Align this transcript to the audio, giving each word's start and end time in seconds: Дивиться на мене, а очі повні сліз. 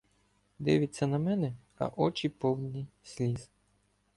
Дивиться 0.59 1.05
на 1.07 1.19
мене, 1.19 1.53
а 1.77 1.87
очі 1.87 2.29
повні 2.29 2.87
сліз. 3.03 3.49